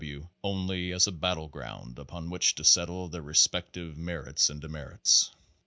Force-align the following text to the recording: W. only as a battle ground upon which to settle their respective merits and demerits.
W. 0.03 0.27
only 0.43 0.93
as 0.93 1.05
a 1.05 1.11
battle 1.11 1.47
ground 1.47 1.99
upon 1.99 2.31
which 2.31 2.55
to 2.55 2.63
settle 2.63 3.09
their 3.09 3.21
respective 3.21 3.99
merits 3.99 4.49
and 4.49 4.59
demerits. 4.59 5.29